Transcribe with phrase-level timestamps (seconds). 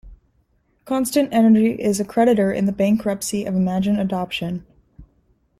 [0.83, 4.65] Constant Energy is a creditor in the bankruptcy of Imagine Adoption.